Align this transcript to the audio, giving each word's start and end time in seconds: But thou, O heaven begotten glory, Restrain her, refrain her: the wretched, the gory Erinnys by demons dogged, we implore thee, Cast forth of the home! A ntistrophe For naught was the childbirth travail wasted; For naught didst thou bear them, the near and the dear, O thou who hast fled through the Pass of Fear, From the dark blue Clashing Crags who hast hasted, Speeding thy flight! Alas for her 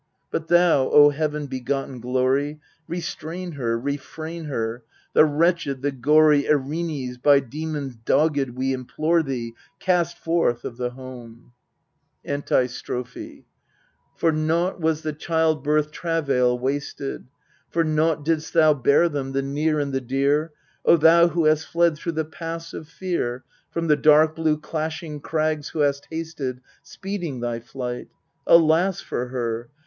But 0.31 0.47
thou, 0.47 0.89
O 0.89 1.11
heaven 1.11 1.45
begotten 1.45 1.99
glory, 1.99 2.59
Restrain 2.87 3.51
her, 3.51 3.77
refrain 3.79 4.45
her: 4.45 4.83
the 5.13 5.25
wretched, 5.25 5.83
the 5.83 5.91
gory 5.91 6.45
Erinnys 6.45 7.21
by 7.21 7.39
demons 7.39 7.95
dogged, 7.97 8.49
we 8.55 8.73
implore 8.73 9.21
thee, 9.21 9.53
Cast 9.79 10.17
forth 10.17 10.65
of 10.65 10.77
the 10.77 10.89
home! 10.89 11.51
A 12.25 12.29
ntistrophe 12.39 13.43
For 14.15 14.31
naught 14.31 14.81
was 14.81 15.03
the 15.03 15.13
childbirth 15.13 15.91
travail 15.91 16.57
wasted; 16.57 17.27
For 17.69 17.83
naught 17.83 18.25
didst 18.25 18.53
thou 18.55 18.73
bear 18.73 19.07
them, 19.07 19.33
the 19.33 19.43
near 19.43 19.79
and 19.79 19.93
the 19.93 20.01
dear, 20.01 20.51
O 20.83 20.97
thou 20.97 21.27
who 21.27 21.45
hast 21.45 21.67
fled 21.67 21.95
through 21.95 22.13
the 22.13 22.25
Pass 22.25 22.73
of 22.73 22.87
Fear, 22.87 23.43
From 23.69 23.85
the 23.85 23.95
dark 23.97 24.35
blue 24.35 24.57
Clashing 24.57 25.19
Crags 25.19 25.69
who 25.69 25.81
hast 25.81 26.07
hasted, 26.09 26.59
Speeding 26.81 27.39
thy 27.41 27.59
flight! 27.59 28.07
Alas 28.47 28.99
for 28.99 29.27
her 29.27 29.69